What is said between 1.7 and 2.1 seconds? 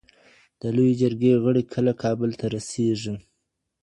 کله